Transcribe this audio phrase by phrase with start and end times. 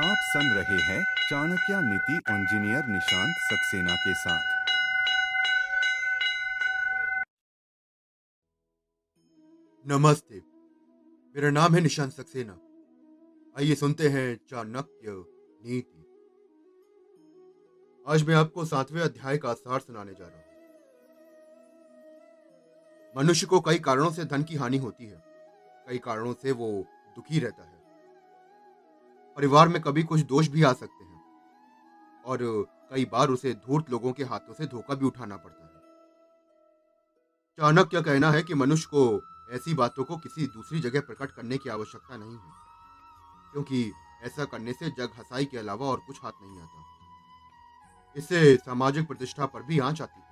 [0.00, 4.42] आप सुन रहे हैं चाणक्य नीति इंजीनियर निशांत सक्सेना के साथ।
[9.86, 10.42] नमस्ते,
[11.34, 12.54] मेरा नाम है निशांत सक्सेना।
[13.56, 15.14] आइए सुनते हैं चाणक्य
[15.66, 16.04] नीति।
[18.06, 20.44] आज मैं आपको सातवें अध्याय का सार सुनाने जा रहा हूँ।
[23.16, 25.22] मनुष्य को कई कारणों से धन की हानि होती है,
[25.88, 26.70] कई कारणों से वो
[27.16, 27.77] दुखी रहता है।
[29.38, 32.38] परिवार में कभी कुछ दोष भी आ सकते हैं। और
[32.90, 35.68] कई बार उसे धूर्त लोगों के हाथों से धोखा भी उठाना पड़ता है।
[37.58, 39.02] चाणक्य कहना है कि मनुष्य को
[39.50, 42.52] ऐसी बातों को किसी दूसरी जगह प्रकट करने की आवश्यकता नहीं है,
[43.52, 43.92] क्योंकि
[44.22, 46.84] ऐसा करने से जग हसाई के अलावा और कुछ हाथ नहीं आता।
[48.16, 50.26] इससे सामाजिक प्रतिष्ठा पर भी आँच आती है।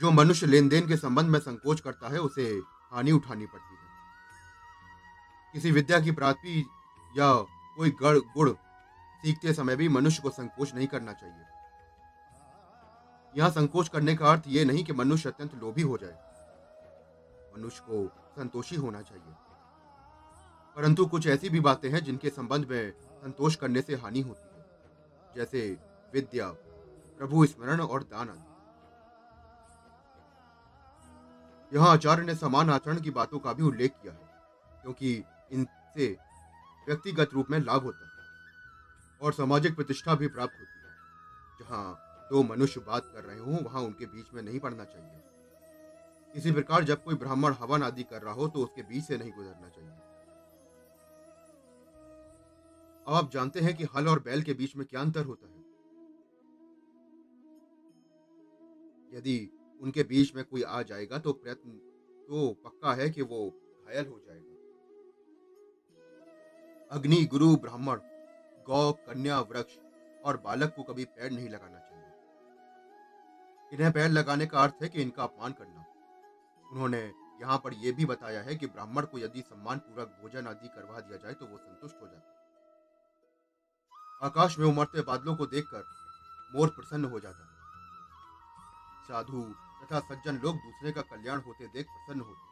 [0.00, 3.81] जो मनुष्य लेन देन के संबंध में संकोच करता है, उसे हानि उठानी पड़ती है।
[5.52, 6.66] किसी विद्या की प्राप्ति
[7.18, 7.34] या
[7.76, 8.50] कोई गढ़ गुड़
[9.22, 11.44] सीखते समय भी मनुष्य को संकोच नहीं करना चाहिए।
[13.36, 16.18] यहाँ संकोच करने का अर्थ यह नहीं कि मनुष्य अत्यंत लोभी हो जाए।
[17.58, 19.34] मनुष्य को संतोषी होना चाहिए।
[20.76, 24.64] परंतु कुछ ऐसी भी बातें हैं जिनके संबंध में संतोष करने से हानि होती है।
[25.36, 25.78] जैसे
[26.14, 26.48] विद्या,
[27.18, 28.48] प्रभु स्मरण और दान आदि
[31.76, 34.30] यहाँ आचार्य ने समान आचरण की बातों का भी उल्लेख किया है,
[34.82, 36.06] क्योंकि इनसे
[36.86, 38.10] व्यक्तिगत रूप में लाभ होता है
[39.20, 40.90] और सामाजिक प्रतिष्ठा भी प्राप्त होती है।
[41.60, 41.84] जहाँ
[42.30, 45.20] दो मनुष्य बात कर रहे हों, वहाँ उनके बीच में नहीं पड़ना चाहिए।
[46.34, 49.32] इसी प्रकार जब कोई ब्राह्मण हवन आदि कर रहा हो तो उसके बीच से नहीं
[49.32, 49.90] गुजरना चाहिए।
[53.06, 55.60] अब आप जानते हैं कि हल और बैल के बीच में क्या अंतर होता है।
[59.12, 59.36] यदि
[59.80, 61.70] उनके बीच में कोई आ जाएगा तो प्रयत्न
[62.28, 63.40] तो पक्का है कि वो
[63.86, 64.51] घायल हो जाएगा।
[66.92, 68.00] अग्नि गुरु, ब्राह्मण,
[68.66, 69.76] गौ, कन्या, वृक्ष
[70.24, 72.10] और बालक को कभी पैर नहीं लगाना चाहिए।
[73.72, 75.84] इन्हें पैर लगाने का अर्थ है कि इनका अपमान करना।
[76.64, 77.00] उन्होंने
[77.40, 81.00] यहाँ पर यह भी बताया है कि ब्राह्मण को यदि सम्मान पूर्वक भोजन आदि करवा
[81.00, 82.34] दिया जाए तो वो संतुष्ट हो जाता है।
[84.22, 85.84] आकाश में उमड़ते बादलों को देखकर
[86.54, 87.50] मोर प्रसन्न हो जाता है।
[89.08, 89.42] साधु
[89.82, 92.50] तथा सज्जन लोग दूसरे का कल्याण होते देख प्रसन्न होते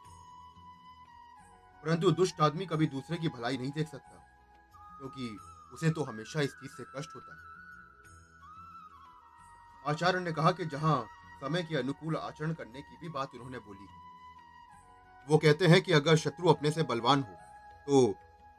[1.83, 4.27] परंतु दुष्ट आदमी कभी दूसरे की भलाई नहीं देख सकता।
[5.01, 5.37] क्योंकि
[5.73, 7.39] उसे तो हमेशा इस चीज़ से कष्ट होता है।
[9.85, 10.97] आचार्य ने कहा कि जहाँ
[11.41, 13.87] समय के अनुकूल आचरण करने की भी बात उन्होंने बोली
[15.27, 17.35] वो कहते हैं कि अगर शत्रु अपने से बलवान हो
[17.87, 18.13] तो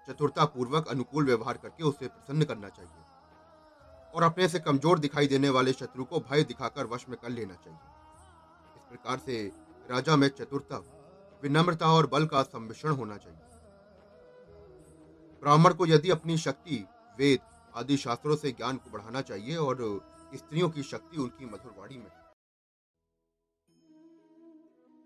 [0.08, 5.48] चतुरता पूर्वक अनुकूल व्यवहार करके उसे प्रसन्न करना चाहिए और अपने से कमज़ोर दिखाई देने
[5.50, 7.78] वाले शत्रु को भय दिखाकर वश में कर लेना चाहिए।
[8.76, 9.36] इस प्रकार से
[9.90, 10.76] राजा में चतुरता,
[11.42, 13.51] विनम्रता और बल का सम्मिश्रण होना चाहिए।
[15.42, 16.76] ब्राह्मण को यदि अपनी शक्ति,
[17.18, 17.40] वेद
[17.74, 19.76] आदि शास्त्रों से ज्ञान को बढ़ाना चाहिए और
[20.34, 22.10] स्त्रियों की शक्ति उनकी मधुरवाणी में।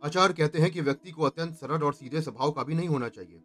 [0.03, 3.09] आचार्य कहते हैं कि व्यक्ति को अत्यंत सरल और सीधे स्वभाव का भी नहीं होना
[3.09, 3.43] चाहिए।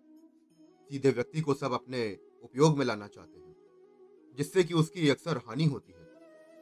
[0.89, 2.01] सीधे व्यक्ति को सब अपने
[2.43, 3.55] उपयोग में लाना चाहते हैं,
[4.37, 6.05] जिससे कि उसकी अक्सर हानि होती है,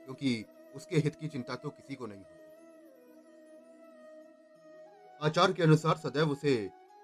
[0.06, 2.38] क्योंकि उसके हित की चिंता तो किसी को नहीं होती।
[5.22, 6.56] आचार के अनुसार सदैव उसे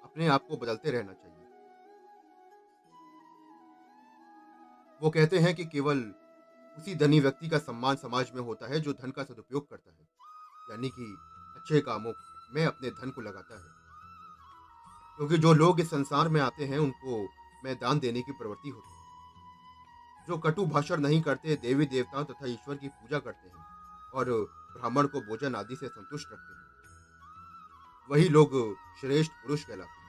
[0.04, 1.35] अपने आप को बदलते रहना चाहिए।
[5.06, 6.00] वो कहते हैं कि केवल
[6.78, 10.08] उसी धनी व्यक्ति का सम्मान समाज में होता है जो धन का सदुपयोग करता है।
[10.72, 11.18] यानी कि
[11.56, 12.14] अच्छे कामों
[12.56, 13.70] में अपने धन को लगाता है।
[15.18, 17.28] क्योंकि जो लोग इस संसार में आते हैं, उनको
[17.66, 19.04] मैं दान देने की प्रवृत्ति होती है।
[20.28, 23.66] जो कटु भाषण नहीं करते, देवी देवताओं तथा ईश्वर की पूजा करते हैं
[24.14, 24.26] और
[24.78, 26.66] ब्राह्मण को भोजन आदि से संतुष्ट रखते हैं।
[28.12, 30.06] वही लोग श्रेष्ठ पुरुष कहलाते हैं।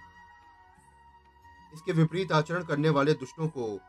[1.74, 3.80] इसके विपरीत आचरण करने वाले दुष्टों को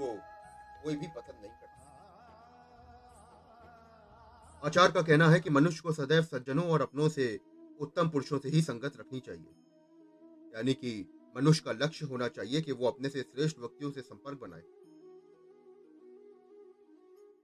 [0.00, 0.18] वो
[0.84, 1.66] कोई भी पसंद नहीं करता।
[4.64, 7.40] आचार्य का कहना है कि मनुष्य को सदैव सज्जनों और अपनों से,
[7.80, 9.54] उत्तम पुरुषों से ही संगत रखनी चाहिए।
[10.56, 14.40] यानी कि मनुष्य का लक्ष्य होना चाहिए कि वो अपने से श्रेष्ठ व्यक्तियों से संपर्क
[14.40, 14.62] बनाए।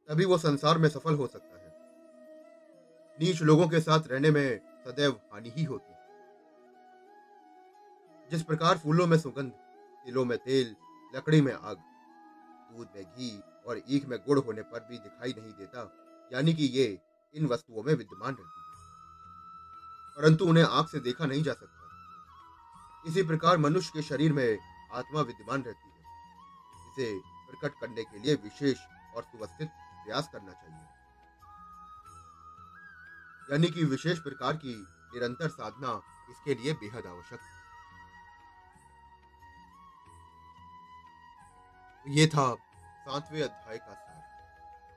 [0.09, 1.67] तभी वो संसार में सफल हो सकता है।
[3.21, 5.97] नीच लोगों के साथ रहने में सदैव हानि ही होती है।
[8.31, 9.53] जिस प्रकार फूलों में सुगंध,
[10.05, 10.77] तिलों में तेल,
[11.15, 11.77] लकड़ी में आग
[12.77, 15.91] दूध में घी और ईख में गुड़ होने पर भी दिखाई नहीं देता,
[16.33, 17.01] यानी कि ये
[17.35, 18.67] इन वस्तुओं में विद्यमान रहती है।
[20.17, 21.87] परंतु उन्हें आँख से देखा नहीं जा सकता।
[23.07, 24.59] इसी प्रकार मनुष्य के शरीर में
[24.93, 25.97] आत्मा विद्यमान रहती है।
[26.87, 27.21] इसे
[27.51, 28.79] प्रकट करने के लिए विशेष
[29.17, 30.87] और सुवस्थित प्रयास करना चाहिए।
[33.53, 37.67] यानी कि विशेष प्रकार की निरंतर साधना इसके लिए बेहद आवश्यक है।
[42.05, 42.66] तो ये था
[43.07, 44.23] सातवें अध्याय का सार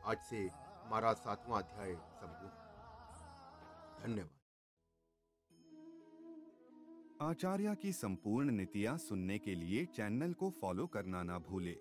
[0.06, 0.38] आज से
[0.84, 2.50] हमारा सातवां अध्याय संपूर्ण।
[4.04, 4.30] धन्यवाद।
[7.22, 11.76] आचार्य की संपूर्ण नीतियाँ सुनने के लिए चैनल को फॉलो करना ना भूले।